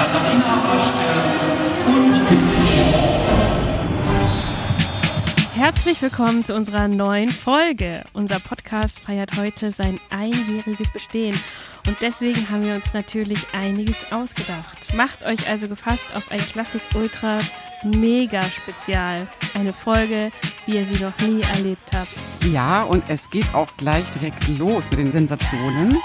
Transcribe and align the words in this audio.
Katharina 0.00 0.62
Waschke 0.64 1.08
und 1.86 2.14
Herzlich 5.54 6.00
willkommen 6.00 6.42
zu 6.42 6.54
unserer 6.54 6.88
neuen 6.88 7.30
Folge. 7.30 8.04
Unser 8.14 8.40
Podcast 8.40 8.98
feiert 9.00 9.36
heute 9.36 9.72
sein 9.72 10.00
einjähriges 10.10 10.90
Bestehen 10.90 11.38
und 11.86 11.98
deswegen 12.00 12.48
haben 12.48 12.64
wir 12.64 12.76
uns 12.76 12.94
natürlich 12.94 13.44
einiges 13.52 14.10
ausgedacht. 14.10 14.94
Macht 14.96 15.22
euch 15.22 15.50
also 15.50 15.68
gefasst 15.68 16.16
auf 16.16 16.30
ein 16.30 16.40
Klassik 16.40 16.80
Ultra 16.94 17.40
Mega 17.84 18.40
Spezial. 18.40 19.26
Eine 19.52 19.74
Folge, 19.74 20.32
wie 20.64 20.76
ihr 20.76 20.86
sie 20.86 21.04
noch 21.04 21.18
nie 21.28 21.42
erlebt 21.42 21.90
habt. 21.94 22.08
Ja, 22.50 22.84
und 22.84 23.04
es 23.08 23.28
geht 23.28 23.54
auch 23.54 23.68
gleich 23.76 24.10
direkt 24.12 24.48
los 24.48 24.88
mit 24.90 24.98
den 24.98 25.12
Sensationen. 25.12 25.98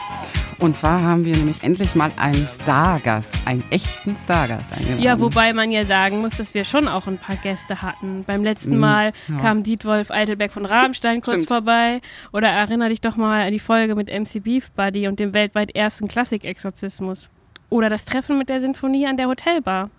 Und 0.60 0.74
zwar 0.76 1.02
haben 1.02 1.26
wir 1.26 1.36
nämlich 1.36 1.64
endlich 1.64 1.96
mal 1.96 2.12
einen 2.18 2.48
Stargast, 2.48 3.36
einen 3.46 3.64
echten 3.72 4.16
Stargast 4.16 4.72
eingeladen. 4.72 5.02
Ja, 5.02 5.20
wobei 5.20 5.52
man 5.54 5.70
ja 5.70 5.84
sagen 5.84 6.22
muss, 6.22 6.38
dass 6.38 6.54
wir 6.54 6.64
schon 6.64 6.88
auch 6.88 7.08
ein 7.08 7.18
paar 7.18 7.36
Gäste 7.36 7.82
hatten. 7.82 8.24
Beim 8.26 8.44
letzten 8.44 8.76
Mhm, 8.76 8.80
Mal 8.80 9.14
ja. 9.28 9.38
kam 9.40 9.64
Dietwolf 9.64 10.12
Eidelberg 10.12 10.52
von 10.52 10.66
Rabenstein 10.66 11.22
kurz 11.22 11.44
Stimmt. 11.44 11.48
vorbei. 11.50 12.00
Oder 12.32 12.48
erinnere 12.50 12.90
dich 12.90 13.02
doch 13.02 13.18
mal 13.18 13.46
an 13.46 13.52
die 13.52 13.60
Folge 13.60 13.96
mit 13.96 14.08
MC 14.10 14.40
Beef 14.44 14.72
Buddy 14.72 15.08
und 15.08 15.20
dem 15.20 15.34
weltweit 15.34 15.76
ersten 15.76 16.08
Klassik-Exorzismus. 16.08 17.30
Oder 17.76 17.90
das 17.90 18.06
Treffen 18.06 18.38
mit 18.38 18.48
der 18.48 18.62
Sinfonie 18.62 19.06
an 19.06 19.18
der 19.18 19.28
Hotelbar. 19.28 19.90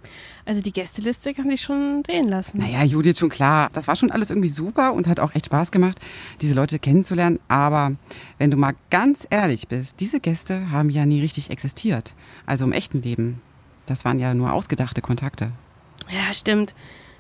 Also 0.46 0.62
die 0.62 0.72
Gästeliste 0.72 1.34
kann 1.34 1.50
sich 1.50 1.60
schon 1.60 2.02
sehen 2.06 2.26
lassen. 2.26 2.56
Naja, 2.56 2.82
Judith, 2.84 3.18
schon 3.18 3.28
klar. 3.28 3.68
Das 3.74 3.86
war 3.86 3.96
schon 3.96 4.10
alles 4.10 4.30
irgendwie 4.30 4.48
super 4.48 4.94
und 4.94 5.06
hat 5.06 5.20
auch 5.20 5.34
echt 5.34 5.44
Spaß 5.44 5.72
gemacht, 5.72 6.00
diese 6.40 6.54
Leute 6.54 6.78
kennenzulernen. 6.78 7.38
Aber 7.48 7.92
wenn 8.38 8.50
du 8.50 8.56
mal 8.56 8.74
ganz 8.88 9.26
ehrlich 9.28 9.68
bist, 9.68 10.00
diese 10.00 10.20
Gäste 10.20 10.70
haben 10.70 10.88
ja 10.88 11.04
nie 11.04 11.20
richtig 11.20 11.50
existiert. 11.50 12.14
Also 12.46 12.64
im 12.64 12.72
echten 12.72 13.02
Leben. 13.02 13.42
Das 13.84 14.06
waren 14.06 14.18
ja 14.18 14.32
nur 14.32 14.54
ausgedachte 14.54 15.02
Kontakte. 15.02 15.50
Ja, 16.08 16.32
stimmt. 16.32 16.74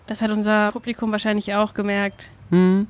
Das 0.06 0.22
hat 0.22 0.30
unser 0.30 0.72
Publikum 0.72 1.12
wahrscheinlich 1.12 1.54
auch 1.54 1.74
gemerkt. 1.74 2.30
Hm. 2.48 2.86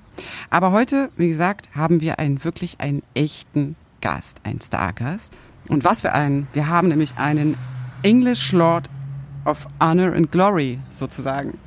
Aber 0.50 0.70
heute, 0.70 1.10
wie 1.16 1.30
gesagt, 1.30 1.70
haben 1.74 2.00
wir 2.00 2.20
einen 2.20 2.44
wirklich 2.44 2.78
einen 2.78 3.02
echten 3.14 3.74
Gast, 4.00 4.40
einen 4.44 4.60
Stargast. 4.60 5.34
Und 5.68 5.84
was 5.84 6.00
für 6.00 6.12
einen? 6.12 6.46
Wir 6.52 6.68
haben 6.68 6.88
nämlich 6.88 7.16
einen 7.16 7.56
English 8.02 8.52
Lord 8.52 8.88
of 9.44 9.66
Honor 9.80 10.12
and 10.12 10.30
Glory 10.30 10.78
sozusagen. 10.90 11.58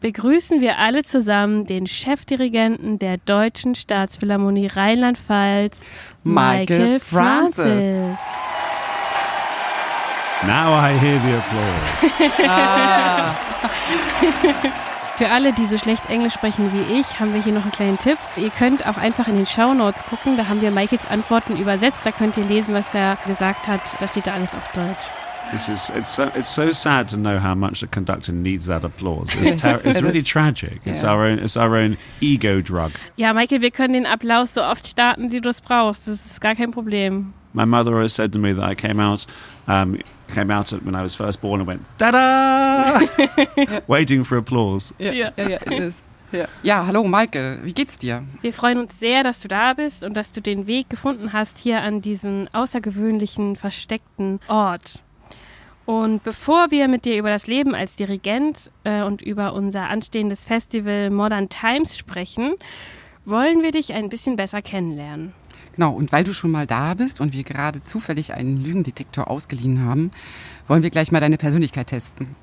begrüßen 0.00 0.60
wir 0.60 0.78
alle 0.78 1.02
zusammen 1.02 1.64
den 1.64 1.86
Chefdirigenten 1.86 2.98
der 2.98 3.16
Deutschen 3.16 3.74
Staatsphilharmonie 3.74 4.66
Rheinland-Pfalz, 4.66 5.80
Michael 6.22 7.00
Francis. 7.00 7.84
Now 10.42 10.76
I 10.76 10.92
hear 10.98 11.18
the 11.20 11.34
applause. 11.38 11.74
Für 15.16 15.30
alle, 15.30 15.52
die 15.52 15.66
so 15.66 15.78
schlecht 15.78 16.10
Englisch 16.10 16.34
sprechen 16.34 16.72
wie 16.72 16.98
ich, 16.98 17.20
haben 17.20 17.32
wir 17.32 17.40
hier 17.40 17.52
noch 17.52 17.62
einen 17.62 17.70
kleinen 17.70 17.98
Tipp. 18.00 18.18
Ihr 18.34 18.50
könnt 18.50 18.84
auch 18.84 18.96
einfach 18.96 19.28
in 19.28 19.36
den 19.36 19.46
Shownotes 19.46 20.04
gucken, 20.04 20.36
da 20.36 20.48
haben 20.48 20.60
wir 20.60 20.72
Michaels 20.72 21.06
Antworten 21.06 21.56
übersetzt, 21.56 22.04
da 22.04 22.10
könnt 22.10 22.36
ihr 22.36 22.44
lesen, 22.44 22.74
was 22.74 22.92
er 22.96 23.16
gesagt 23.24 23.68
hat. 23.68 23.80
Da 24.00 24.08
steht 24.08 24.26
da 24.26 24.34
alles 24.34 24.56
auf 24.56 24.72
Deutsch. 24.72 25.23
This 25.50 25.68
is 25.68 25.90
it's 25.90 26.08
so 26.14 26.24
it's 26.34 26.48
so 26.48 26.72
sad 26.72 27.08
to 27.10 27.16
know 27.16 27.38
how 27.38 27.54
much 27.54 27.80
the 27.80 27.86
conductor 27.86 28.32
needs 28.32 28.66
that 28.66 28.84
applause. 28.84 29.28
It's, 29.36 29.64
it's 29.64 29.98
it 29.98 30.02
really 30.02 30.22
tragic. 30.22 30.80
It's 30.84 31.02
Yeah. 31.02 31.12
our 31.12 31.26
own 31.26 31.38
it's 31.38 31.56
our 31.56 31.76
own 31.76 31.96
ego 32.20 32.60
drug. 32.60 32.92
Ja, 33.16 33.32
Michael, 33.32 33.60
wir 33.60 33.70
können 33.70 33.94
den 33.94 34.06
Applaus 34.06 34.54
so 34.54 34.62
oft 34.64 34.86
starten, 34.88 35.30
wie 35.30 35.40
du 35.40 35.48
es 35.50 35.60
brauchst. 35.60 36.08
Das 36.08 36.26
ist 36.26 36.40
gar 36.40 36.54
kein 36.56 36.70
Problem. 36.72 37.32
My 37.52 37.64
mother 37.64 37.92
always 37.92 38.12
said 38.14 38.32
to 38.32 38.38
me 38.40 38.52
that 38.52 38.68
I 38.68 38.74
came 38.74 38.98
out 39.00 39.26
um, 39.68 39.96
came 40.34 40.50
out 40.52 40.72
when 40.84 40.96
I 40.96 41.02
was 41.02 41.14
first 41.14 41.40
born 41.40 41.60
and 41.60 41.68
went 41.68 41.82
da 41.98 42.10
da, 42.10 43.00
waiting 43.86 44.24
for 44.24 44.38
applause. 44.38 44.92
Ja. 44.98 45.12
ja, 45.12 45.30
ja, 45.36 45.58
it 45.66 45.70
is. 45.72 46.02
ja. 46.32 46.46
ja, 46.64 46.84
hallo 46.86 47.04
Michael, 47.04 47.60
wie 47.62 47.72
geht's 47.72 47.96
dir? 47.96 48.24
Wir 48.40 48.52
freuen 48.52 48.78
uns 48.78 48.98
sehr, 48.98 49.22
dass 49.22 49.38
du 49.40 49.46
da 49.46 49.72
bist 49.74 50.02
und 50.02 50.16
dass 50.16 50.32
du 50.32 50.40
den 50.40 50.66
Weg 50.66 50.90
gefunden 50.90 51.32
hast 51.32 51.58
hier 51.58 51.80
an 51.82 52.00
diesen 52.00 52.52
außergewöhnlichen, 52.52 53.54
versteckten 53.54 54.40
Ort. 54.48 55.04
Und 55.86 56.22
bevor 56.22 56.70
wir 56.70 56.88
mit 56.88 57.04
dir 57.04 57.18
über 57.18 57.28
das 57.28 57.46
Leben 57.46 57.74
als 57.74 57.96
Dirigent 57.96 58.70
äh, 58.84 59.02
und 59.02 59.20
über 59.20 59.52
unser 59.52 59.88
anstehendes 59.90 60.44
Festival 60.44 61.10
Modern 61.10 61.48
Times 61.48 61.98
sprechen, 61.98 62.54
wollen 63.26 63.62
wir 63.62 63.70
dich 63.70 63.92
ein 63.92 64.08
bisschen 64.08 64.36
besser 64.36 64.62
kennenlernen. 64.62 65.32
Genau, 65.76 65.92
und 65.92 66.12
weil 66.12 66.24
du 66.24 66.32
schon 66.32 66.50
mal 66.50 66.66
da 66.66 66.94
bist 66.94 67.20
und 67.20 67.32
wir 67.32 67.42
gerade 67.42 67.82
zufällig 67.82 68.32
einen 68.32 68.62
Lügendetektor 68.62 69.28
ausgeliehen 69.28 69.84
haben, 69.84 70.10
wollen 70.68 70.82
wir 70.82 70.90
gleich 70.90 71.10
mal 71.10 71.20
deine 71.20 71.36
Persönlichkeit 71.36 71.88
testen. 71.88 72.36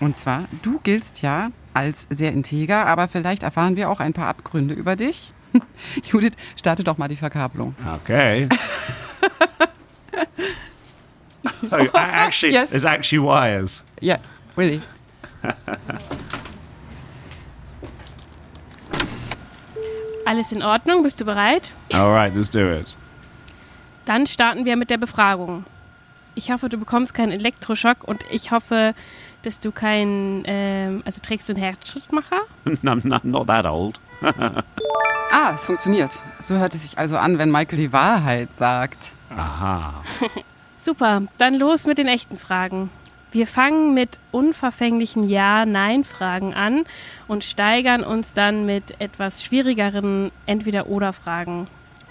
Und 0.00 0.16
zwar, 0.16 0.44
du 0.62 0.80
giltst 0.82 1.22
ja 1.22 1.50
als 1.74 2.06
sehr 2.10 2.32
integer, 2.32 2.86
aber 2.86 3.06
vielleicht 3.06 3.42
erfahren 3.42 3.76
wir 3.76 3.90
auch 3.90 4.00
ein 4.00 4.12
paar 4.12 4.28
Abgründe 4.28 4.74
über 4.74 4.96
dich. 4.96 5.32
Judith, 6.10 6.32
starte 6.56 6.84
doch 6.84 6.98
mal 6.98 7.08
die 7.08 7.16
Verkabelung. 7.16 7.74
Okay. 7.94 8.48
oh, 11.72 11.86
actually, 11.94 12.52
Yes. 12.52 12.70
there's 12.70 12.84
actually 12.84 13.20
wires. 13.22 13.82
Ja, 14.00 14.16
really. 14.56 14.82
Alles 20.24 20.52
in 20.52 20.62
Ordnung? 20.62 21.02
Bist 21.02 21.20
du 21.20 21.24
bereit? 21.24 21.70
All 21.92 22.12
right, 22.12 22.34
let's 22.34 22.50
do 22.50 22.60
it. 22.70 22.86
Dann 24.04 24.26
starten 24.26 24.64
wir 24.64 24.76
mit 24.76 24.90
der 24.90 24.98
Befragung. 24.98 25.64
Ich 26.34 26.50
hoffe, 26.52 26.68
du 26.68 26.78
bekommst 26.78 27.14
keinen 27.14 27.32
Elektroschock 27.32 28.04
und 28.06 28.24
ich 28.30 28.50
hoffe, 28.50 28.94
dass 29.42 29.58
du 29.60 29.72
keinen, 29.72 30.42
ähm, 30.46 31.02
also 31.04 31.20
trägst 31.20 31.48
du 31.48 31.54
einen 31.54 31.62
Herzschrittmacher? 31.62 32.40
I'm 32.66 33.06
not, 33.06 33.24
not 33.24 33.46
that 33.48 33.64
old. 33.66 33.98
Ah, 35.32 35.52
es 35.54 35.64
funktioniert. 35.64 36.18
So 36.38 36.56
hört 36.56 36.74
es 36.74 36.82
sich 36.82 36.98
also 36.98 37.16
an, 37.16 37.38
wenn 37.38 37.50
Michael 37.50 37.78
die 37.78 37.92
Wahrheit 37.92 38.54
sagt. 38.54 39.10
Aha. 39.36 39.94
Super, 40.82 41.22
dann 41.38 41.54
los 41.54 41.86
mit 41.86 41.98
den 41.98 42.08
echten 42.08 42.38
Fragen. 42.38 42.90
Wir 43.32 43.46
fangen 43.46 43.94
mit 43.94 44.18
unverfänglichen 44.32 45.28
Ja-Nein-Fragen 45.28 46.52
an 46.54 46.84
und 47.28 47.44
steigern 47.44 48.02
uns 48.02 48.32
dann 48.32 48.66
mit 48.66 49.00
etwas 49.00 49.42
schwierigeren 49.44 50.32
Entweder-Oder-Fragen. 50.46 51.68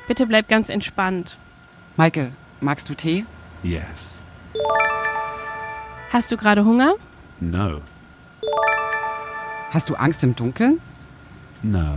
Bitte 0.07 0.27
bleib 0.27 0.47
ganz 0.47 0.69
entspannt. 0.69 1.35
Michael, 1.97 2.31
magst 2.61 2.87
du 2.87 2.93
Tee? 2.93 3.25
Yes. 3.63 4.17
Hast 6.11 6.31
du 6.31 6.37
gerade 6.37 6.63
Hunger? 6.63 6.93
No. 7.39 7.81
Hast 9.71 9.89
du 9.89 9.95
Angst 9.95 10.23
im 10.23 10.35
Dunkeln? 10.35 10.79
No. 11.61 11.95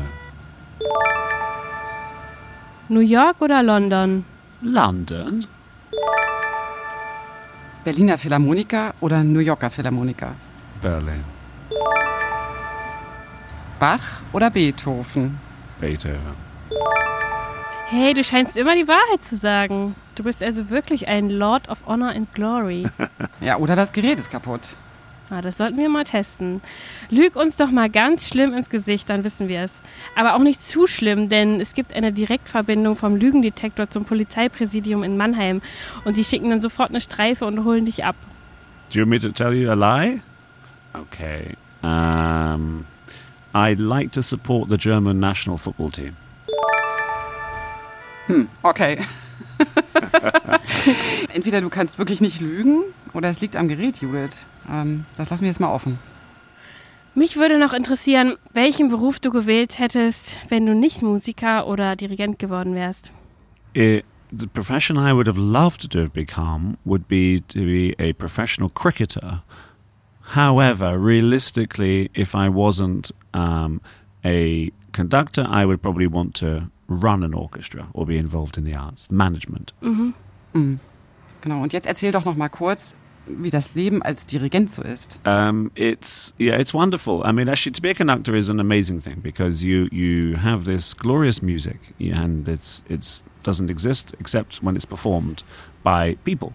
New 2.88 3.00
York 3.00 3.40
oder 3.40 3.62
London? 3.62 4.24
London? 4.60 5.46
Berliner 7.84 8.16
Philharmoniker 8.16 8.94
oder 9.00 9.24
New 9.24 9.40
Yorker 9.40 9.70
Philharmoniker? 9.70 10.34
Berlin. 10.80 11.24
Bach 13.80 14.22
oder 14.32 14.50
Beethoven? 14.50 15.38
Beethoven. 15.80 16.52
Hey, 17.88 18.14
du 18.14 18.22
scheinst 18.22 18.56
immer 18.56 18.74
die 18.76 18.86
Wahrheit 18.86 19.22
zu 19.22 19.36
sagen. 19.36 19.94
Du 20.14 20.22
bist 20.22 20.42
also 20.42 20.70
wirklich 20.70 21.08
ein 21.08 21.28
Lord 21.28 21.68
of 21.68 21.84
Honor 21.86 22.10
and 22.10 22.32
Glory. 22.34 22.86
Ja, 23.40 23.56
oder 23.56 23.74
das 23.74 23.92
Gerät 23.92 24.20
ist 24.20 24.30
kaputt. 24.30 24.60
Na, 25.32 25.40
das 25.40 25.56
sollten 25.56 25.78
wir 25.78 25.88
mal 25.88 26.04
testen. 26.04 26.60
Lüg 27.08 27.36
uns 27.36 27.56
doch 27.56 27.70
mal 27.70 27.88
ganz 27.88 28.28
schlimm 28.28 28.52
ins 28.52 28.68
Gesicht, 28.68 29.08
dann 29.08 29.24
wissen 29.24 29.48
wir 29.48 29.62
es. 29.62 29.80
Aber 30.14 30.34
auch 30.34 30.40
nicht 30.40 30.62
zu 30.62 30.86
schlimm, 30.86 31.30
denn 31.30 31.58
es 31.58 31.72
gibt 31.72 31.94
eine 31.94 32.12
Direktverbindung 32.12 32.96
vom 32.96 33.16
Lügendetektor 33.16 33.88
zum 33.88 34.04
Polizeipräsidium 34.04 35.02
in 35.02 35.16
Mannheim. 35.16 35.62
Und 36.04 36.16
sie 36.16 36.24
schicken 36.24 36.50
dann 36.50 36.60
sofort 36.60 36.90
eine 36.90 37.00
Streife 37.00 37.46
und 37.46 37.64
holen 37.64 37.86
dich 37.86 38.04
ab. 38.04 38.14
Do 38.90 38.98
you 38.98 39.06
want 39.06 39.10
me 39.10 39.18
to 39.20 39.30
tell 39.30 39.54
you 39.54 39.70
a 39.70 39.74
lie? 39.74 40.20
Okay. 40.92 41.56
Um, 41.82 42.84
I'd 43.54 43.80
like 43.80 44.12
to 44.12 44.20
support 44.20 44.68
the 44.68 44.76
German 44.76 45.18
national 45.18 45.56
football 45.56 45.90
team. 45.90 46.14
Okay. 48.62 48.98
Entweder 51.32 51.62
du 51.62 51.70
kannst 51.70 51.98
wirklich 51.98 52.20
nicht 52.20 52.42
lügen 52.42 52.82
oder 53.14 53.30
es 53.30 53.40
liegt 53.40 53.56
am 53.56 53.68
Gerät, 53.68 54.02
Judith. 54.02 54.36
Ähm, 54.70 55.04
das 55.16 55.30
lassen 55.30 55.42
wir 55.42 55.48
jetzt 55.48 55.60
mal 55.60 55.72
offen. 55.72 55.98
Mich 57.14 57.36
würde 57.36 57.58
noch 57.58 57.74
interessieren, 57.74 58.36
welchen 58.54 58.88
Beruf 58.88 59.20
du 59.20 59.30
gewählt 59.30 59.78
hättest, 59.78 60.38
wenn 60.48 60.64
du 60.64 60.74
nicht 60.74 61.02
Musiker 61.02 61.66
oder 61.66 61.94
Dirigent 61.94 62.38
geworden 62.38 62.74
wärst. 62.74 63.12
It, 63.74 64.04
the 64.30 64.46
profession 64.46 64.96
I 64.96 65.12
would 65.12 65.28
have 65.28 65.38
loved 65.38 65.90
to 65.90 65.98
have 65.98 66.12
become 66.12 66.78
would 66.84 67.08
be 67.08 67.42
to 67.48 67.60
be 67.60 67.94
a 67.98 68.14
professional 68.14 68.70
cricketer. 68.70 69.42
However, 70.34 70.96
realistically, 70.96 72.10
if 72.14 72.34
I 72.34 72.48
wasn't 72.48 73.12
um, 73.34 73.82
a 74.24 74.70
conductor, 74.92 75.46
I 75.50 75.66
would 75.66 75.82
probably 75.82 76.06
want 76.06 76.34
to 76.36 76.70
run 76.88 77.22
an 77.22 77.34
orchestra 77.34 77.88
or 77.92 78.06
be 78.06 78.16
involved 78.16 78.56
in 78.56 78.64
the 78.64 78.74
arts, 78.74 79.10
management. 79.10 79.74
Mhm. 79.82 80.14
Genau, 81.40 81.62
und 81.62 81.72
jetzt 81.72 81.86
erzähl 81.86 82.12
doch 82.12 82.24
noch 82.24 82.36
mal 82.36 82.48
kurz, 82.48 82.94
wie 83.26 83.50
das 83.50 83.74
Leben 83.74 84.02
als 84.02 84.26
Dirigent 84.26 84.70
so 84.70 84.82
ist. 84.82 85.18
Um, 85.24 85.70
it's 85.74 86.34
yeah, 86.38 86.58
it's 86.58 86.74
wonderful. 86.74 87.22
I 87.24 87.32
mean, 87.32 87.48
actually, 87.48 87.72
to 87.72 87.82
be 87.82 87.90
a 87.90 87.94
conductor 87.94 88.34
is 88.34 88.48
an 88.48 88.60
amazing 88.60 89.00
thing 89.00 89.20
because 89.22 89.64
you 89.64 89.88
you 89.92 90.36
have 90.36 90.64
this 90.64 90.94
glorious 90.94 91.42
music, 91.42 91.94
and 92.00 92.48
it's 92.48 92.82
it's 92.88 93.24
doesn't 93.42 93.70
exist 93.70 94.14
except 94.20 94.62
when 94.62 94.76
it's 94.76 94.86
performed 94.86 95.42
by 95.82 96.16
people. 96.24 96.52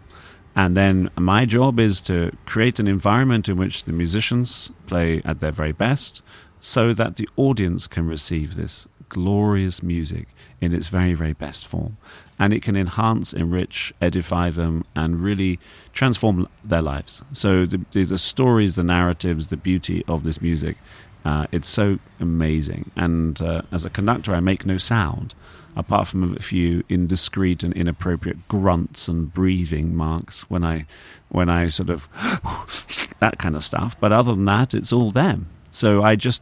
And 0.55 0.75
then 0.75 1.09
my 1.15 1.45
job 1.45 1.79
is 1.79 2.01
to 2.01 2.31
create 2.45 2.79
an 2.79 2.87
environment 2.87 3.47
in 3.47 3.57
which 3.57 3.83
the 3.83 3.91
musicians 3.91 4.71
play 4.87 5.21
at 5.23 5.39
their 5.39 5.51
very 5.51 5.73
best, 5.73 6.23
so 6.59 6.93
that 6.93 7.17
the 7.17 7.29
audience 7.35 7.87
can 7.87 8.07
receive 8.07 8.55
this 8.55 8.87
glorious 9.09 9.81
music 9.81 10.27
in 10.61 10.73
its 10.73 10.87
very 10.87 11.13
very 11.13 11.33
best 11.33 11.67
form 11.67 11.97
and 12.39 12.53
it 12.53 12.61
can 12.61 12.75
enhance, 12.75 13.33
enrich, 13.33 13.93
edify 14.01 14.49
them, 14.49 14.85
and 14.95 15.19
really 15.19 15.59
transform 15.93 16.47
their 16.63 16.81
lives. 16.81 17.23
So 17.33 17.65
the, 17.65 17.83
the, 17.91 18.17
stories, 18.17 18.75
the 18.75 18.83
narratives, 18.83 19.47
the 19.47 19.57
beauty 19.57 20.03
of 20.07 20.23
this 20.23 20.41
music, 20.41 20.77
uh, 21.25 21.47
it's 21.51 21.67
so 21.67 21.99
amazing. 22.19 22.91
And 22.95 23.41
uh, 23.41 23.63
as 23.71 23.85
a 23.85 23.89
conductor, 23.89 24.35
I 24.35 24.39
make 24.39 24.65
no 24.65 24.77
sound 24.77 25.33
apart 25.75 26.07
from 26.07 26.35
a 26.35 26.39
few 26.39 26.83
indiscreet 26.89 27.63
and 27.63 27.73
inappropriate 27.73 28.47
grunts 28.47 29.07
and 29.07 29.31
breathing 29.31 29.95
marks 29.95 30.41
when 30.49 30.63
I 30.63 30.87
when 31.29 31.49
I 31.49 31.67
sort 31.67 31.91
of 31.91 32.09
that 33.19 33.37
kind 33.37 33.55
of 33.55 33.63
stuff. 33.63 33.99
But 33.99 34.11
other 34.11 34.33
than 34.33 34.45
that, 34.45 34.73
it's 34.73 34.91
all 34.91 35.11
them. 35.11 35.47
So 35.69 36.01
I 36.03 36.15
just 36.15 36.41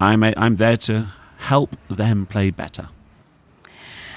I'm 0.00 0.22
a, 0.22 0.32
I'm 0.36 0.56
there 0.56 0.76
to 0.76 1.08
help 1.48 1.70
them 1.88 2.26
play 2.26 2.50
better. 2.50 2.90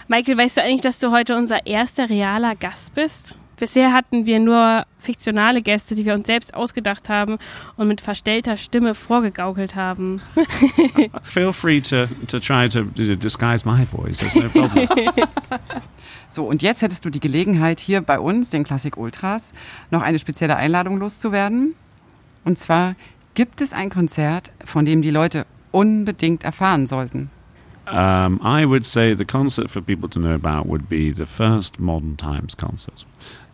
Michael, 0.07 0.37
weißt 0.37 0.57
du 0.57 0.63
eigentlich, 0.63 0.81
dass 0.81 0.99
du 0.99 1.11
heute 1.11 1.37
unser 1.37 1.65
erster 1.65 2.09
realer 2.09 2.55
Gast 2.55 2.93
bist? 2.95 3.35
Bisher 3.57 3.93
hatten 3.93 4.25
wir 4.25 4.39
nur 4.39 4.87
fiktionale 4.97 5.61
Gäste, 5.61 5.93
die 5.93 6.03
wir 6.03 6.15
uns 6.15 6.25
selbst 6.25 6.55
ausgedacht 6.55 7.09
haben 7.09 7.37
und 7.77 7.87
mit 7.87 8.01
verstellter 8.01 8.57
Stimme 8.57 8.95
vorgegaukelt 8.95 9.75
haben. 9.75 10.19
Feel 11.23 11.53
free 11.53 11.79
to, 11.79 12.07
to 12.27 12.39
try 12.39 12.67
to 12.67 12.83
disguise 13.15 13.63
my 13.63 13.85
voice. 13.85 14.17
There's 14.17 14.35
no 14.35 14.49
problem. 14.49 14.87
So, 16.33 16.45
und 16.45 16.61
jetzt 16.61 16.81
hättest 16.81 17.03
du 17.03 17.09
die 17.09 17.19
Gelegenheit, 17.19 17.81
hier 17.81 17.99
bei 17.99 18.17
uns, 18.17 18.51
den 18.51 18.63
Klassik 18.63 18.95
Ultras, 18.95 19.51
noch 19.89 20.01
eine 20.01 20.17
spezielle 20.17 20.55
Einladung 20.55 20.97
loszuwerden. 20.97 21.75
Und 22.45 22.57
zwar 22.57 22.95
gibt 23.33 23.59
es 23.59 23.73
ein 23.73 23.89
Konzert, 23.89 24.53
von 24.63 24.85
dem 24.85 25.01
die 25.01 25.11
Leute 25.11 25.45
unbedingt 25.73 26.43
erfahren 26.43 26.87
sollten. 26.87 27.29
Um, 27.87 28.39
I 28.43 28.65
would 28.65 28.85
say 28.85 29.13
the 29.13 29.25
concert 29.25 29.69
for 29.69 29.81
people 29.81 30.07
to 30.09 30.19
know 30.19 30.33
about 30.33 30.65
would 30.67 30.87
be 30.87 31.11
the 31.11 31.25
first 31.25 31.79
Modern 31.79 32.15
Times 32.15 32.55
concert. 32.55 33.05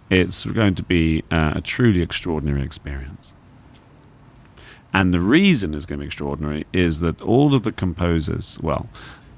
It's 0.10 0.46
going 0.46 0.76
to 0.76 0.84
be 0.84 1.24
uh, 1.32 1.54
a 1.56 1.62
truly 1.62 2.02
extraordinary 2.02 2.62
experience. 2.62 3.34
And 4.94 5.14
the 5.14 5.20
reason 5.20 5.74
it's 5.74 5.86
going 5.86 6.00
to 6.00 6.04
be 6.04 6.08
extraordinary 6.08 6.66
is 6.72 7.00
that 7.02 7.22
all 7.22 7.54
of 7.54 7.64
the 7.64 7.72
composers, 7.72 8.58
well, 8.62 8.88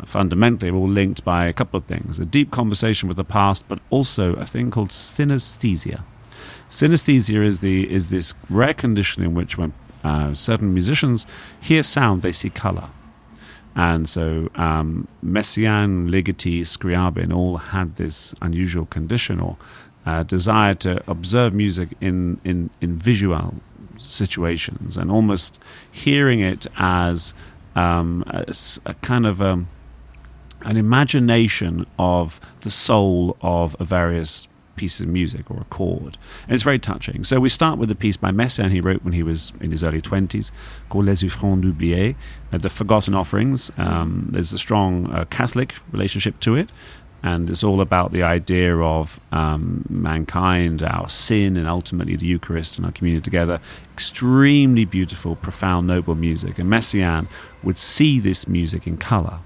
fundamentally, 0.06 0.70
are 0.70 0.76
all 0.76 0.88
linked 0.88 1.24
by 1.24 1.46
a 1.46 1.54
couple 1.54 1.78
of 1.78 1.86
things 1.86 2.20
a 2.20 2.26
deep 2.26 2.52
conversation 2.52 3.08
with 3.08 3.18
the 3.18 3.24
past, 3.24 3.68
but 3.68 3.80
also 3.90 4.34
a 4.34 4.46
thing 4.46 4.72
called 4.72 4.90
synesthesia. 4.90 6.04
Synesthesia 6.70 7.44
is, 7.44 7.60
the, 7.62 7.92
is 7.92 8.10
this 8.10 8.36
rare 8.50 8.74
condition 8.74 9.24
in 9.24 9.34
which 9.34 9.58
when 9.58 9.74
uh, 10.04 10.34
certain 10.34 10.74
musicians 10.74 11.26
hear 11.60 11.84
sound, 11.84 12.22
they 12.22 12.32
see 12.32 12.50
color. 12.50 12.90
And 13.76 14.10
so 14.10 14.50
um, 14.56 15.08
Messiaen, 15.24 16.10
Ligeti, 16.10 16.62
Scriabin 16.62 17.34
all 17.34 17.58
had 17.58 17.96
this 17.96 18.34
unusual 18.42 18.86
condition 18.86 19.40
or 19.40 19.58
uh, 20.06 20.24
desire 20.24 20.74
to 20.74 21.02
observe 21.10 21.54
music 21.54 21.94
in, 22.02 22.42
in, 22.44 22.70
in 22.82 22.98
visual 22.98 23.56
situations 24.00 24.98
and 24.98 25.12
almost 25.12 25.60
hearing 25.92 26.40
it 26.40 26.68
as 26.78 27.34
um, 27.76 28.24
a, 28.28 28.54
a, 28.86 28.94
kind 28.96 29.26
of 29.26 29.40
a, 29.40 29.50
um, 29.50 29.68
an 30.64 30.76
imagination 30.76 31.86
of 31.98 32.42
the 32.62 32.70
soul 32.70 33.38
of 33.42 33.78
a 33.80 33.86
various 33.86 34.49
piece 34.80 35.02
of 35.02 35.08
music 35.08 35.52
or 35.52 35.60
a 35.60 35.66
chord. 35.66 36.18
And 36.46 36.54
it's 36.56 36.64
very 36.64 36.80
touching. 36.80 37.26
So 37.26 37.42
we 37.42 37.50
start 37.50 37.78
with 37.78 37.92
a 37.92 37.96
piece 37.96 38.16
by 38.16 38.32
Messiaen 38.32 38.72
he 38.72 38.80
wrote 38.80 39.04
when 39.04 39.12
he 39.12 39.24
was 39.24 39.52
in 39.60 39.72
his 39.72 39.84
early 39.84 40.02
20s 40.02 40.52
called 40.88 41.06
Les 41.06 41.22
Offrandes 41.22 41.74
Oubliées, 41.74 42.16
uh, 42.54 42.58
The 42.58 42.70
Forgotten 42.70 43.14
Offerings. 43.14 43.72
Um, 43.78 44.30
there's 44.32 44.54
a 44.54 44.58
strong 44.58 45.12
uh, 45.12 45.26
Catholic 45.26 45.76
relationship 45.92 46.40
to 46.40 46.56
it. 46.56 46.72
And 47.22 47.50
it's 47.50 47.66
all 47.66 47.82
about 47.82 48.14
the 48.14 48.24
idea 48.24 48.78
of 48.78 49.20
um, 49.34 49.84
mankind, 49.90 50.82
our 50.82 51.10
sin, 51.10 51.58
and 51.58 51.68
ultimately 51.68 52.16
the 52.16 52.26
Eucharist 52.26 52.78
and 52.78 52.86
our 52.86 52.94
communion 52.94 53.22
together. 53.22 53.60
Extremely 53.92 54.86
beautiful, 54.86 55.36
profound, 55.36 55.88
noble 55.88 56.16
music. 56.16 56.58
And 56.58 56.72
Messiaen 56.72 57.28
would 57.64 57.78
see 57.78 58.22
this 58.22 58.48
music 58.48 58.88
in 58.88 58.96
color 58.96 59.40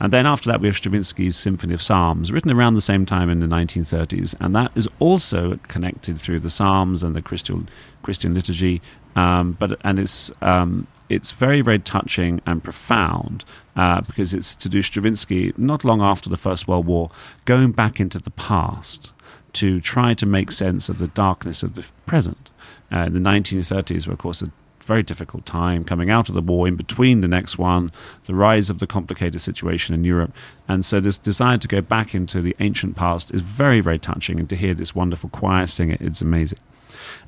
and 0.00 0.12
then 0.12 0.26
after 0.26 0.50
that, 0.50 0.60
we 0.60 0.68
have 0.68 0.76
Stravinsky's 0.76 1.36
Symphony 1.36 1.74
of 1.74 1.82
Psalms, 1.82 2.30
written 2.32 2.50
around 2.50 2.74
the 2.74 2.80
same 2.80 3.04
time 3.04 3.30
in 3.30 3.40
the 3.40 3.46
1930s. 3.46 4.34
And 4.40 4.54
that 4.54 4.70
is 4.74 4.88
also 4.98 5.58
connected 5.68 6.20
through 6.20 6.40
the 6.40 6.50
Psalms 6.50 7.02
and 7.02 7.16
the 7.16 7.22
Christian, 7.22 7.68
Christian 8.02 8.34
liturgy. 8.34 8.80
Um, 9.16 9.52
but 9.52 9.80
and 9.82 9.98
it's 9.98 10.30
um, 10.42 10.86
it's 11.08 11.32
very 11.32 11.60
very 11.60 11.80
touching 11.80 12.40
and 12.46 12.62
profound 12.62 13.44
uh, 13.74 14.02
because 14.02 14.32
it's 14.32 14.54
to 14.56 14.68
do 14.68 14.80
Stravinsky 14.80 15.52
not 15.56 15.82
long 15.82 16.00
after 16.00 16.30
the 16.30 16.36
First 16.36 16.68
World 16.68 16.86
War, 16.86 17.10
going 17.44 17.72
back 17.72 17.98
into 17.98 18.20
the 18.20 18.30
past 18.30 19.12
to 19.54 19.80
try 19.80 20.14
to 20.14 20.26
make 20.26 20.52
sense 20.52 20.88
of 20.88 20.98
the 20.98 21.08
darkness 21.08 21.62
of 21.62 21.74
the 21.74 21.84
present. 22.06 22.50
Uh, 22.92 23.06
the 23.06 23.18
1930s 23.18 24.06
were, 24.06 24.12
of 24.12 24.18
course, 24.18 24.42
a 24.42 24.52
very 24.88 25.04
difficult 25.04 25.46
time 25.46 25.84
coming 25.84 26.10
out 26.10 26.28
of 26.28 26.34
the 26.34 26.42
war, 26.42 26.66
in 26.66 26.74
between 26.74 27.20
the 27.20 27.28
next 27.28 27.58
one, 27.58 27.92
the 28.24 28.34
rise 28.34 28.70
of 28.70 28.80
the 28.80 28.86
complicated 28.86 29.40
situation 29.40 29.94
in 29.94 30.02
Europe. 30.02 30.32
And 30.66 30.84
so 30.84 30.98
this 30.98 31.18
desire 31.18 31.58
to 31.58 31.68
go 31.68 31.80
back 31.80 32.14
into 32.14 32.40
the 32.40 32.56
ancient 32.58 32.96
past 32.96 33.32
is 33.32 33.42
very, 33.42 33.80
very 33.80 33.98
touching. 33.98 34.40
And 34.40 34.48
to 34.48 34.56
hear 34.56 34.74
this 34.74 34.94
wonderful 34.94 35.28
choir 35.28 35.66
sing 35.66 35.90
it, 35.90 36.00
it's 36.00 36.22
amazing. 36.22 36.58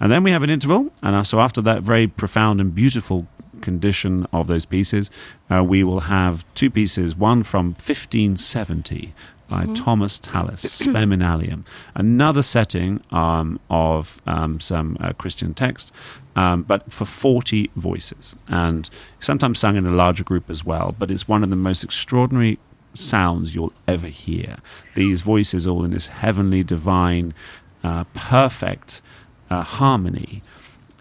And 0.01 0.11
then 0.11 0.25
we 0.25 0.31
have 0.31 0.43
an 0.43 0.51
interval. 0.51 0.91
And 1.03 1.27
so 1.27 1.39
after 1.39 1.61
that 1.61 1.83
very 1.83 2.07
profound 2.07 2.61
and 2.61 2.75
beautiful 2.75 3.29
condition 3.61 4.27
of 4.33 4.47
those 4.47 4.65
pieces, 4.65 5.11
uh, 5.51 5.63
we 5.63 5.85
will 5.85 6.01
have 6.01 6.45
two 6.55 6.71
pieces, 6.71 7.15
one 7.15 7.43
from 7.43 7.67
1570 7.67 9.13
by 9.51 9.65
mm-hmm. 9.65 9.75
Thomas 9.75 10.19
Tallis, 10.19 10.65
Speminalium. 10.87 11.67
Another 11.95 12.43
setting 12.43 13.03
um, 13.11 13.61
of 13.69 14.23
um, 14.27 14.61
some 14.61 14.97
uh, 15.01 15.13
Christian 15.13 15.53
text, 15.53 15.93
um, 16.41 16.63
but 16.63 16.91
for 16.91 17.05
40 17.05 17.71
voices. 17.77 18.35
And 18.49 18.89
sometimes 19.19 19.59
sung 19.59 19.77
in 19.77 19.87
a 19.87 19.91
larger 19.91 20.25
group 20.25 20.49
as 20.49 20.65
well. 20.65 20.95
But 20.99 21.11
it's 21.11 21.29
one 21.29 21.45
of 21.45 21.51
the 21.51 21.57
most 21.57 21.85
extraordinary 21.85 22.59
sounds 22.95 23.55
you'll 23.55 23.75
ever 23.87 24.07
hear. 24.07 24.57
These 24.95 25.21
voices 25.21 25.67
all 25.67 25.85
in 25.85 25.91
this 25.91 26.07
heavenly, 26.07 26.63
divine, 26.65 27.35
uh, 27.85 28.05
perfect 28.15 29.03
uh, 29.51 29.63
harmony. 29.63 30.43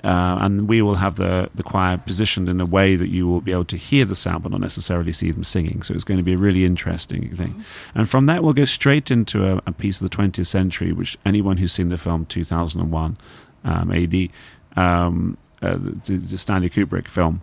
Uh, 0.03 0.39
and 0.41 0.67
we 0.67 0.81
will 0.81 0.95
have 0.95 1.15
the, 1.15 1.49
the 1.55 1.63
choir 1.63 1.97
positioned 1.97 2.49
in 2.49 2.59
a 2.59 2.65
way 2.65 2.97
that 2.97 3.09
you 3.09 3.25
will 3.25 3.41
be 3.41 3.53
able 3.53 3.65
to 3.65 3.77
hear 3.77 4.05
the 4.05 4.15
sound 4.15 4.43
but 4.43 4.51
not 4.51 4.61
necessarily 4.61 5.13
see 5.13 5.31
them 5.31 5.45
singing. 5.45 5.81
So 5.83 5.93
it's 5.93 6.05
going 6.05 6.17
to 6.17 6.23
be 6.23 6.33
a 6.33 6.37
really 6.37 6.65
interesting 6.65 7.33
thing. 7.33 7.49
Mm-hmm. 7.49 7.99
And 7.99 8.09
from 8.09 8.25
that, 8.25 8.43
we'll 8.43 8.53
go 8.53 8.65
straight 8.65 9.09
into 9.09 9.45
a, 9.45 9.61
a, 9.65 9.71
piece 9.71 10.01
of 10.01 10.09
the 10.09 10.15
20th 10.15 10.45
century, 10.45 10.91
which 10.91 11.17
anyone 11.25 11.57
who's 11.57 11.71
seen 11.71 11.87
the 11.89 11.97
film 11.97 12.25
2001 12.25 13.17
um, 13.63 13.91
AD, 13.91 14.29
um, 14.79 15.37
uh, 15.61 15.77
the, 15.77 16.17
the, 16.17 16.37
Stanley 16.37 16.69
Kubrick 16.69 17.07
film, 17.07 17.41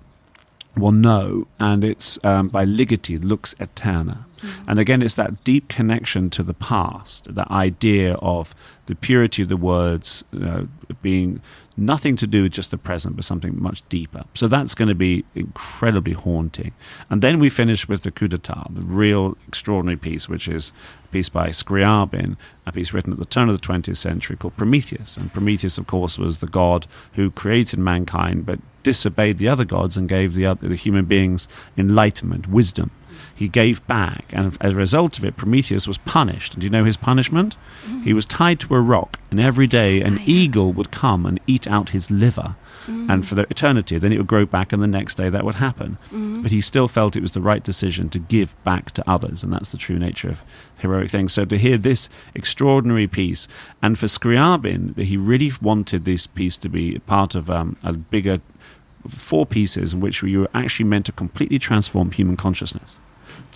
will 0.76 0.92
know. 0.92 1.46
And 1.58 1.84
it's 1.84 2.18
um, 2.24 2.48
by 2.48 2.64
Ligeti, 2.64 3.18
Lux 3.22 3.54
Eterna. 3.58 4.26
Mm-hmm. 4.38 4.70
And 4.70 4.78
again, 4.78 5.02
it's 5.02 5.14
that 5.14 5.42
deep 5.44 5.68
connection 5.68 6.28
to 6.30 6.42
the 6.42 6.54
past, 6.54 7.34
that 7.34 7.50
idea 7.50 8.14
of 8.16 8.54
the 8.84 8.94
purity 8.94 9.42
of 9.42 9.48
the 9.48 9.56
words 9.56 10.24
uh, 10.40 10.64
being 11.02 11.40
nothing 11.76 12.16
to 12.16 12.26
do 12.26 12.42
with 12.42 12.52
just 12.52 12.70
the 12.70 12.78
present, 12.78 13.16
but 13.16 13.24
something 13.24 13.60
much 13.60 13.86
deeper. 13.88 14.24
So 14.34 14.48
that's 14.48 14.74
going 14.74 14.88
to 14.88 14.94
be 14.94 15.24
incredibly 15.34 16.12
haunting. 16.12 16.72
And 17.10 17.22
then 17.22 17.38
we 17.38 17.48
finish 17.48 17.88
with 17.88 18.02
the 18.02 18.10
coup 18.10 18.28
d'etat, 18.28 18.68
the 18.70 18.82
real 18.82 19.36
extraordinary 19.48 19.96
piece, 19.96 20.28
which 20.28 20.48
is 20.48 20.72
a 21.04 21.08
piece 21.08 21.28
by 21.28 21.48
Scriabin, 21.48 22.36
a 22.66 22.72
piece 22.72 22.92
written 22.92 23.12
at 23.12 23.18
the 23.18 23.24
turn 23.24 23.48
of 23.48 23.60
the 23.60 23.66
20th 23.66 23.96
century 23.96 24.36
called 24.36 24.56
Prometheus. 24.56 25.16
And 25.16 25.32
Prometheus, 25.32 25.78
of 25.78 25.86
course, 25.86 26.18
was 26.18 26.38
the 26.38 26.46
god 26.46 26.86
who 27.14 27.30
created 27.30 27.78
mankind, 27.78 28.46
but 28.46 28.58
disobeyed 28.86 29.38
the 29.38 29.48
other 29.48 29.64
gods 29.64 29.96
and 29.96 30.08
gave 30.08 30.34
the, 30.34 30.46
other, 30.46 30.68
the 30.68 30.76
human 30.76 31.06
beings 31.06 31.48
enlightenment, 31.76 32.46
wisdom. 32.46 32.92
He 33.34 33.48
gave 33.48 33.86
back, 33.86 34.26
and 34.30 34.56
as 34.60 34.72
a 34.72 34.76
result 34.76 35.18
of 35.18 35.24
it, 35.24 35.36
Prometheus 35.36 35.86
was 35.86 35.98
punished. 35.98 36.54
And 36.54 36.60
do 36.60 36.66
you 36.66 36.70
know 36.70 36.84
his 36.84 36.96
punishment? 36.96 37.56
He 38.02 38.12
was 38.12 38.26
tied 38.26 38.60
to 38.60 38.74
a 38.74 38.80
rock, 38.80 39.18
and 39.30 39.40
every 39.40 39.66
day 39.66 40.00
an 40.00 40.20
eagle 40.24 40.72
would 40.72 40.90
come 40.90 41.26
and 41.26 41.40
eat 41.46 41.66
out 41.66 41.90
his 41.90 42.10
liver. 42.10 42.56
And 42.88 43.26
for 43.26 43.34
the 43.34 43.46
eternity, 43.50 43.98
then 43.98 44.12
it 44.12 44.18
would 44.18 44.28
grow 44.28 44.46
back, 44.46 44.72
and 44.72 44.80
the 44.80 44.86
next 44.86 45.16
day 45.16 45.28
that 45.28 45.44
would 45.44 45.56
happen. 45.56 45.98
But 46.42 46.52
he 46.52 46.60
still 46.60 46.86
felt 46.86 47.16
it 47.16 47.22
was 47.22 47.32
the 47.32 47.40
right 47.40 47.62
decision 47.62 48.08
to 48.10 48.18
give 48.20 48.54
back 48.62 48.92
to 48.92 49.10
others, 49.10 49.42
and 49.42 49.52
that's 49.52 49.70
the 49.70 49.76
true 49.76 49.98
nature 49.98 50.28
of 50.28 50.44
heroic 50.78 51.10
things. 51.10 51.32
So 51.32 51.44
to 51.44 51.58
hear 51.58 51.78
this 51.78 52.08
extraordinary 52.34 53.08
piece, 53.08 53.48
and 53.82 53.98
for 53.98 54.06
Scriabin, 54.06 54.94
that 54.94 55.04
he 55.04 55.16
really 55.16 55.50
wanted 55.60 56.04
this 56.04 56.28
piece 56.28 56.56
to 56.58 56.68
be 56.68 56.98
part 57.00 57.34
of 57.34 57.50
um, 57.50 57.76
a 57.82 57.92
bigger 57.92 58.40
four 59.08 59.46
pieces 59.46 59.92
in 59.92 60.00
which 60.00 60.22
you 60.22 60.40
were 60.40 60.50
actually 60.54 60.86
meant 60.86 61.06
to 61.06 61.12
completely 61.12 61.58
transform 61.58 62.10
human 62.12 62.36
consciousness. 62.36 62.98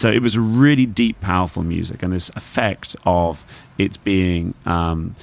So 0.00 0.11
it 0.11 0.23
was 0.23 0.38
really 0.38 0.87
deep, 0.87 1.21
powerful 1.21 1.62
music, 1.62 2.02
and 2.02 2.11
this 2.11 2.30
effect 2.30 2.97
of 3.04 3.45
it 3.76 4.02
being 4.02 4.54
um, 4.64 5.14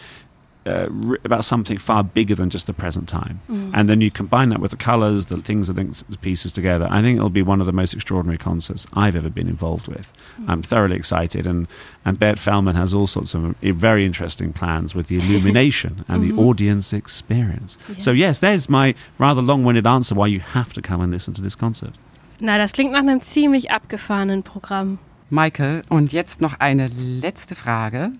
uh, 0.67 0.87
about 1.23 1.43
something 1.43 1.79
far 1.79 2.03
bigger 2.03 2.35
than 2.35 2.51
just 2.51 2.67
the 2.67 2.73
present 2.73 3.09
time. 3.09 3.39
And 3.73 3.89
then 3.89 4.01
you 4.01 4.11
combine 4.11 4.49
that 4.49 4.59
with 4.59 4.69
the 4.69 4.77
colors, 4.77 5.25
the 5.25 5.37
things 5.37 5.67
that 5.67 5.77
link 5.77 5.95
the 6.07 6.17
pieces 6.19 6.51
together. 6.51 6.87
I 6.91 7.01
think 7.01 7.17
it'll 7.17 7.31
be 7.31 7.41
one 7.41 7.59
of 7.59 7.65
the 7.65 7.71
most 7.71 7.95
extraordinary 7.95 8.37
concerts 8.37 8.85
I've 8.93 9.15
ever 9.15 9.31
been 9.31 9.47
involved 9.47 9.87
with. 9.87 10.13
I'm 10.47 10.61
thoroughly 10.61 10.95
excited, 10.95 11.47
and 11.47 11.67
and 12.05 12.19
Bert 12.19 12.37
Fellman 12.37 12.75
has 12.75 12.93
all 12.93 13.07
sorts 13.07 13.33
of 13.33 13.45
uh, 13.45 13.53
very 13.73 14.05
interesting 14.05 14.53
plans 14.53 14.93
with 14.93 15.07
the 15.07 15.17
illumination 15.17 16.05
and 16.07 16.21
the 16.21 16.39
audience 16.39 16.93
experience. 16.93 17.79
So 17.97 18.11
yes, 18.11 18.37
there's 18.37 18.69
my 18.69 18.93
rather 19.17 19.41
long-winded 19.41 19.87
answer 19.87 20.13
why 20.13 20.27
you 20.27 20.39
have 20.39 20.71
to 20.73 20.83
come 20.83 21.01
and 21.01 21.11
listen 21.11 21.33
to 21.33 21.41
this 21.41 21.55
concert. 21.55 21.95
Na, 22.39 22.57
das 22.57 22.71
klingt 22.71 22.91
nach 22.91 22.99
einem 22.99 23.21
ziemlich 23.21 23.71
abgefahrenen 23.71 24.43
Programm. 24.43 24.99
Michael, 25.29 25.81
und 25.89 26.13
jetzt 26.13 26.39
noch 26.39 26.59
eine 26.59 26.87
letzte 26.87 27.55
Frage. 27.55 28.11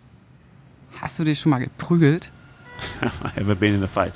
Hast 1.00 1.20
du 1.20 1.24
dich 1.24 1.40
schon 1.40 1.52
mal 1.52 1.60
geprügelt? 1.60 2.32
I 3.02 3.30
ever 3.40 3.56
been 3.56 3.74
in 3.74 3.84
a 3.84 3.88
fight? 3.88 4.14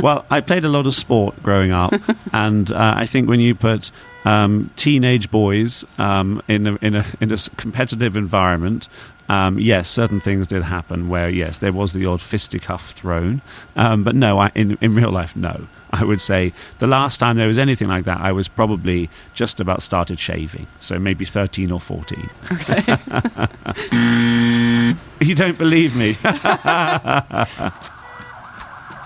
well, 0.00 0.24
I 0.30 0.40
played 0.40 0.64
a 0.64 0.68
lot 0.68 0.86
of 0.86 0.94
sport 0.94 1.42
growing 1.42 1.72
up, 1.72 1.94
and 2.32 2.70
uh, 2.70 2.94
I 2.96 3.06
think 3.06 3.28
when 3.28 3.40
you 3.40 3.54
put 3.54 3.90
um, 4.24 4.70
teenage 4.76 5.30
boys 5.30 5.84
um, 5.98 6.40
in 6.48 6.66
a, 6.66 6.78
in 6.80 6.94
a 6.96 7.04
in 7.20 7.32
a 7.32 7.36
competitive 7.56 8.16
environment. 8.16 8.88
Um, 9.28 9.58
yes, 9.58 9.88
certain 9.88 10.20
things 10.20 10.46
did 10.46 10.62
happen 10.64 11.08
where 11.08 11.28
yes, 11.30 11.56
there 11.58 11.72
was 11.72 11.92
the 11.94 12.04
odd 12.06 12.20
fisticuff 12.20 12.90
thrown, 12.92 13.40
um, 13.74 14.04
but 14.04 14.14
no, 14.14 14.38
I, 14.38 14.50
in 14.54 14.76
in 14.80 14.94
real 14.94 15.10
life, 15.10 15.34
no. 15.34 15.66
I 15.90 16.04
would 16.04 16.20
say 16.20 16.52
the 16.80 16.86
last 16.88 17.18
time 17.18 17.36
there 17.36 17.46
was 17.48 17.58
anything 17.58 17.88
like 17.88 18.04
that, 18.04 18.20
I 18.20 18.32
was 18.32 18.48
probably 18.48 19.08
just 19.32 19.60
about 19.60 19.80
started 19.82 20.18
shaving, 20.18 20.66
so 20.80 20.98
maybe 20.98 21.24
thirteen 21.24 21.70
or 21.70 21.80
fourteen. 21.80 22.28
you 25.20 25.34
don't 25.34 25.56
believe 25.58 25.96
me? 25.96 26.16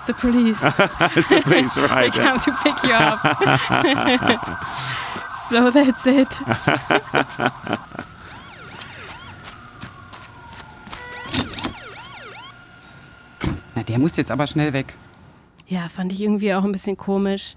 The 0.07 0.13
police. 0.15 0.59
so 1.27 1.41
please, 1.43 1.75
They 1.75 1.81
right? 1.83 2.11
they 2.11 2.19
come 2.19 2.39
to 2.39 2.51
pick 2.63 2.83
you 2.83 2.93
up. 2.93 3.19
so 5.51 5.69
that's 5.69 6.07
it. 6.07 6.33
Na, 13.79 13.83
der 13.83 13.97
muss 13.97 14.17
jetzt 14.17 14.29
aber 14.29 14.45
schnell 14.45 14.73
weg. 14.73 14.93
Ja, 15.67 15.87
fand 15.87 16.11
ich 16.11 16.21
irgendwie 16.21 16.53
auch 16.53 16.65
ein 16.65 16.73
bisschen 16.73 16.97
komisch. 16.97 17.55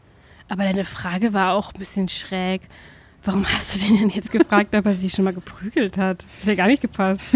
Aber 0.49 0.62
deine 0.62 0.85
Frage 0.85 1.33
war 1.33 1.55
auch 1.55 1.73
ein 1.75 1.79
bisschen 1.81 2.09
schräg. 2.09 2.62
Warum 3.25 3.45
hast 3.45 3.75
du 3.75 3.81
den 3.81 3.99
denn 3.99 4.09
jetzt 4.11 4.31
gefragt, 4.33 4.73
ob 4.76 4.87
er 4.87 4.95
sich 4.95 5.12
schon 5.12 5.25
mal 5.25 5.35
geprügelt 5.35 5.99
hat? 5.99 6.25
Das 6.33 6.43
hat 6.43 6.49
ja 6.49 6.55
gar 6.55 6.69
nicht 6.69 6.83
gepasst. 6.83 7.23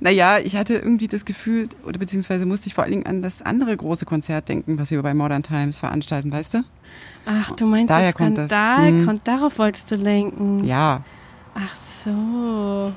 Naja, 0.00 0.40
ich 0.40 0.56
hatte 0.56 0.74
irgendwie 0.74 1.06
das 1.08 1.24
Gefühl, 1.24 1.68
oder 1.86 1.98
beziehungsweise 1.98 2.44
musste 2.44 2.66
ich 2.66 2.74
vor 2.74 2.82
allen 2.84 2.90
Dingen 2.92 3.06
an 3.06 3.22
das 3.22 3.40
andere 3.40 3.74
große 3.74 4.04
Konzert 4.04 4.48
denken, 4.48 4.78
was 4.78 4.90
wir 4.90 5.00
bei 5.00 5.14
Modern 5.14 5.42
Times 5.44 5.78
veranstalten, 5.78 6.32
weißt 6.32 6.54
du? 6.54 6.64
Ach, 7.24 7.52
du 7.52 7.64
meinst 7.64 7.88
Daher 7.88 8.08
das 8.10 8.14
kommt 8.16 8.36
das. 8.36 8.50
Skandal? 8.50 8.88
Hm. 8.88 9.06
Kon- 9.06 9.20
Darauf 9.24 9.58
wolltest 9.58 9.90
du 9.90 9.94
lenken. 9.94 10.64
Ja. 10.64 11.02
Ach 11.54 11.74
so. 12.04 12.92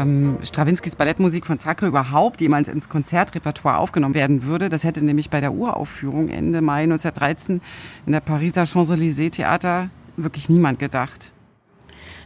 Ähm, 0.00 0.38
Strawinskys 0.42 0.96
Ballettmusik 0.96 1.46
von 1.46 1.58
Zacre 1.58 1.86
überhaupt 1.86 2.40
jemals 2.40 2.68
ins 2.68 2.88
Konzertrepertoire 2.88 3.78
aufgenommen 3.78 4.14
werden 4.14 4.44
würde, 4.44 4.68
das 4.68 4.84
hätte 4.84 5.04
nämlich 5.04 5.30
bei 5.30 5.40
der 5.40 5.52
Uraufführung 5.52 6.28
Ende 6.28 6.60
Mai 6.60 6.82
1913 6.84 7.60
in 8.06 8.12
der 8.12 8.20
Pariser 8.20 8.66
Champs-Élysées-Theater 8.66 9.90
wirklich 10.16 10.48
niemand 10.48 10.78
gedacht. 10.78 11.32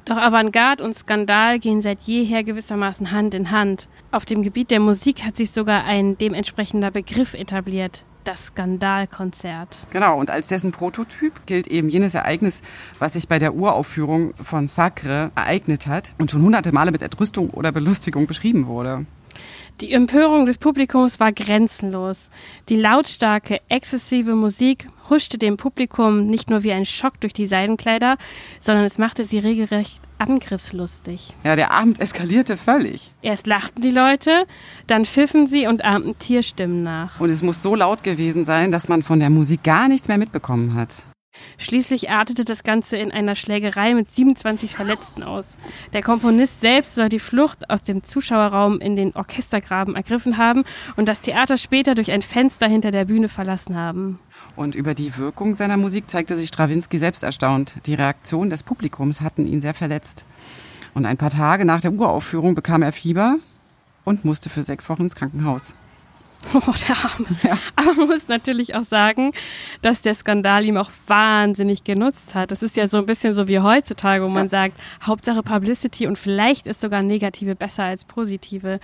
Doch 0.05 0.19
Avantgarde 0.19 0.85
und 0.85 0.95
Skandal 0.95 1.59
gehen 1.59 1.81
seit 1.81 2.03
jeher 2.03 2.45
gewissermaßen 2.45 3.11
Hand 3.11 3.33
in 3.33 3.51
Hand. 3.51 3.89
Auf 4.11 4.27
dem 4.27 4.43
Gebiet 4.43 4.71
der 4.71 4.81
Musik 4.81 5.25
hat 5.25 5.37
sich 5.37 5.51
sogar 5.51 5.85
ein 5.85 6.19
dementsprechender 6.19 6.91
Begriff 6.91 7.33
etabliert. 7.33 8.05
Das 8.25 8.47
Skandalkonzert. 8.47 9.77
Genau, 9.91 10.19
und 10.19 10.31
als 10.31 10.49
dessen 10.49 10.73
Prototyp 10.73 11.45
gilt 11.45 11.67
eben 11.67 11.91
jenes 11.91 12.15
Ereignis, 12.15 12.63
was 12.99 13.13
sich 13.13 13.29
bei 13.29 13.39
der 13.39 13.55
Uraufführung 13.55 14.33
von 14.43 14.67
Sacre 14.67 15.31
ereignet 15.35 15.87
hat 15.87 16.15
und 16.19 16.31
schon 16.31 16.43
hunderte 16.43 16.73
Male 16.73 16.91
mit 16.91 17.03
Entrüstung 17.03 17.51
oder 17.51 17.71
Belustigung 17.71 18.27
beschrieben 18.27 18.67
wurde. 18.67 19.05
Die 19.81 19.93
Empörung 19.93 20.47
des 20.47 20.59
Publikums 20.59 21.19
war 21.19 21.33
grenzenlos. 21.33 22.31
Die 22.69 22.77
lautstarke, 22.77 23.61
exzessive 23.69 24.37
Musik 24.37 24.87
huschte 25.11 25.37
dem 25.37 25.57
Publikum 25.57 26.27
nicht 26.27 26.49
nur 26.49 26.63
wie 26.63 26.71
ein 26.71 26.87
Schock 26.87 27.21
durch 27.21 27.33
die 27.33 27.49
Seidenkleider, 27.49 28.17
sondern 28.61 28.85
es 28.85 28.99
machte 28.99 29.25
sie 29.25 29.39
regelrecht 29.39 30.01
angriffslustig. 30.19 31.35
Ja, 31.43 31.57
der 31.57 31.73
Abend 31.73 31.99
eskalierte 31.99 32.57
völlig. 32.57 33.11
Erst 33.21 33.49
lachten 33.49 33.83
die 33.83 33.91
Leute, 33.91 34.47
dann 34.87 35.05
pfiffen 35.05 35.49
sie 35.49 35.67
und 35.67 35.85
ahmten 35.85 36.17
Tierstimmen 36.19 36.85
nach. 36.85 37.19
Und 37.21 37.31
es 37.31 37.43
muss 37.43 37.61
so 37.61 37.75
laut 37.75 38.05
gewesen 38.05 38.45
sein, 38.45 38.71
dass 38.71 38.89
man 38.89 39.03
von 39.03 39.19
der 39.19 39.31
Musik 39.31 39.65
gar 39.65 39.89
nichts 39.89 40.07
mehr 40.07 40.19
mitbekommen 40.19 40.75
hat. 40.75 41.05
Schließlich 41.59 42.11
artete 42.11 42.45
das 42.45 42.63
Ganze 42.63 42.97
in 42.97 43.11
einer 43.11 43.35
Schlägerei 43.35 43.95
mit 43.95 44.11
27 44.11 44.75
Verletzten 44.75 45.23
aus. 45.23 45.57
Der 45.93 46.03
Komponist 46.03 46.61
selbst 46.61 46.95
soll 46.95 47.09
die 47.09 47.19
Flucht 47.19 47.71
aus 47.71 47.83
dem 47.83 48.03
Zuschauerraum 48.03 48.81
in 48.81 48.97
den 48.97 49.15
Orchestergraben 49.15 49.97
ergriffen 49.97 50.37
haben 50.37 50.65
und 50.97 51.09
das 51.09 51.21
Theater 51.21 51.57
später 51.57 51.95
durch 51.95 52.11
ein 52.11 52.23
Fenster 52.23 52.67
hinter 52.67 52.91
der 52.91 53.05
Bühne 53.05 53.29
verlassen 53.29 53.77
haben. 53.77 54.19
Und 54.57 54.75
über 54.75 54.95
die 54.95 55.17
Wirkung 55.17 55.55
seiner 55.55 55.77
Musik 55.77 56.09
zeigte 56.09 56.37
sich 56.37 56.49
Strawinski 56.49 56.99
selbst 56.99 57.23
erstaunt. 57.23 57.75
Die 57.87 57.95
Reaktionen 57.95 58.51
des 58.51 58.63
Publikums 58.63 59.21
hatten 59.21 59.47
ihn 59.47 59.63
sehr 59.63 59.75
verletzt. 59.75 60.25
Und 60.95 61.07
ein 61.07 61.17
paar 61.17 61.31
Tage 61.31 61.65
nach 61.65 61.81
der 61.81 61.93
Uraufführung 61.93 62.55
bekam 62.55 62.83
er 62.83 62.93
Fieber 62.93 63.37
und 64.05 64.25
musste 64.25 64.51
für 64.51 64.63
sechs 64.63 64.89
Wochen 64.89 65.03
ins 65.03 65.17
Krankenhaus. 65.17 65.75
Oh, 66.55 66.73
der 66.89 66.97
Arme. 66.97 67.61
Aber 67.77 67.95
man 67.95 68.07
muss 68.09 68.29
natürlich 68.29 68.75
auch 68.75 68.85
sagen, 68.85 69.33
dass 69.83 70.03
der 70.03 70.15
Skandal 70.15 70.65
ihm 70.65 70.77
auch 70.77 70.91
wahnsinnig 71.07 71.85
genutzt 71.85 72.35
hat. 72.35 72.51
Das 72.51 72.63
ist 72.63 72.77
ja 72.77 72.87
so 72.87 72.99
ein 72.99 73.07
bisschen 73.07 73.35
so 73.35 73.49
wie 73.49 73.59
heutzutage, 73.61 74.25
wo 74.25 74.29
man 74.29 74.49
sagt, 74.49 74.79
Hauptsache 75.03 75.43
Publicity 75.43 76.07
und 76.07 76.19
vielleicht 76.19 76.67
ist 76.67 76.81
sogar 76.81 77.03
negative 77.03 77.55
besser 77.55 77.85
als 77.85 78.05
positive. 78.05 78.79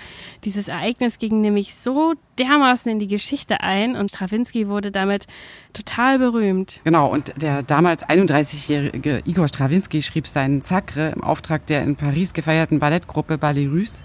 Dieses 0.45 0.69
Ereignis 0.69 1.19
ging 1.19 1.41
nämlich 1.41 1.75
so 1.75 2.15
dermaßen 2.39 2.91
in 2.91 2.99
die 2.99 3.09
Geschichte 3.09 3.61
ein 3.61 3.97
und 3.97 4.11
Stravinsky 4.11 4.69
wurde 4.69 4.91
damit 4.91 5.27
total 5.73 6.19
berühmt. 6.19 6.81
Genau, 6.85 7.07
und 7.07 7.33
der 7.37 7.63
damals 7.63 8.05
31-jährige 8.07 9.23
Igor 9.27 9.49
Strawinski 9.49 10.03
schrieb 10.03 10.27
seinen 10.27 10.63
Sacre 10.63 11.13
im 11.15 11.23
Auftrag 11.23 11.67
der 11.67 11.83
in 11.83 11.97
Paris 11.97 12.33
gefeierten 12.33 12.79
Ballettgruppe 12.79 13.39
Ballet 13.39 13.69
Russe. 13.69 14.03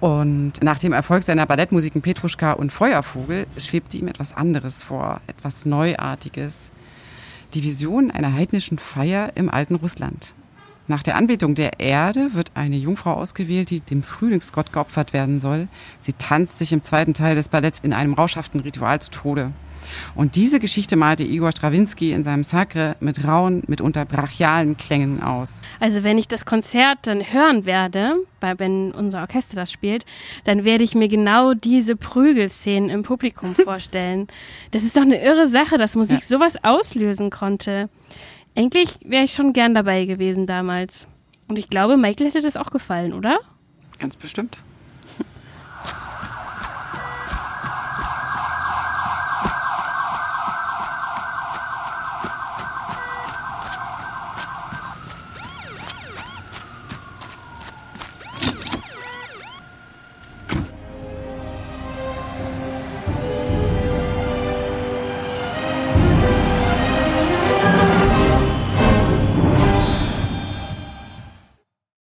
Und 0.00 0.62
nach 0.62 0.78
dem 0.78 0.92
Erfolg 0.92 1.24
seiner 1.24 1.46
Ballettmusiken 1.46 2.02
Petruschka 2.02 2.52
und 2.52 2.70
Feuervogel 2.70 3.46
schwebte 3.56 3.96
ihm 3.96 4.08
etwas 4.08 4.36
anderes 4.36 4.82
vor, 4.82 5.20
etwas 5.26 5.66
Neuartiges. 5.66 6.70
Die 7.54 7.64
Vision 7.64 8.10
einer 8.10 8.32
heidnischen 8.32 8.78
Feier 8.78 9.32
im 9.34 9.50
alten 9.50 9.74
Russland. 9.74 10.34
Nach 10.86 11.02
der 11.02 11.16
Anbetung 11.16 11.54
der 11.54 11.80
Erde 11.80 12.30
wird 12.32 12.52
eine 12.54 12.76
Jungfrau 12.76 13.12
ausgewählt, 13.12 13.70
die 13.70 13.80
dem 13.80 14.02
Frühlingsgott 14.02 14.72
geopfert 14.72 15.12
werden 15.12 15.40
soll. 15.40 15.68
Sie 16.00 16.14
tanzt 16.14 16.58
sich 16.58 16.72
im 16.72 16.82
zweiten 16.82 17.12
Teil 17.12 17.34
des 17.34 17.48
Balletts 17.48 17.80
in 17.80 17.92
einem 17.92 18.14
rauschhaften 18.14 18.60
Ritual 18.60 19.00
zu 19.00 19.10
Tode. 19.10 19.52
Und 20.14 20.36
diese 20.36 20.60
Geschichte 20.60 20.96
malte 20.96 21.22
Igor 21.24 21.52
Strawinski 21.52 22.12
in 22.12 22.24
seinem 22.24 22.44
Sacre 22.44 22.96
mit 23.00 23.24
rauen, 23.26 23.62
mitunter 23.66 24.04
brachialen 24.04 24.76
Klängen 24.76 25.22
aus. 25.22 25.60
Also 25.80 26.04
wenn 26.04 26.18
ich 26.18 26.28
das 26.28 26.44
Konzert 26.44 26.98
dann 27.02 27.20
hören 27.32 27.64
werde, 27.64 28.16
wenn 28.40 28.92
unser 28.92 29.20
Orchester 29.22 29.56
das 29.56 29.72
spielt, 29.72 30.04
dann 30.44 30.64
werde 30.64 30.84
ich 30.84 30.94
mir 30.94 31.08
genau 31.08 31.54
diese 31.54 31.96
Prügelszenen 31.96 32.90
im 32.90 33.02
Publikum 33.02 33.54
vorstellen. 33.54 34.28
Das 34.70 34.82
ist 34.82 34.96
doch 34.96 35.02
eine 35.02 35.20
irre 35.22 35.46
Sache, 35.46 35.76
dass 35.78 35.96
Musik 35.96 36.20
Ja. 36.20 36.26
sowas 36.26 36.54
auslösen 36.62 37.30
konnte. 37.30 37.88
Eigentlich 38.56 38.88
wäre 39.04 39.24
ich 39.24 39.32
schon 39.32 39.52
gern 39.52 39.74
dabei 39.74 40.04
gewesen 40.04 40.46
damals. 40.46 41.06
Und 41.48 41.58
ich 41.58 41.70
glaube, 41.70 41.96
Michael 41.96 42.26
hätte 42.28 42.42
das 42.42 42.56
auch 42.56 42.70
gefallen, 42.70 43.12
oder? 43.12 43.38
Ganz 43.98 44.16
bestimmt. 44.16 44.58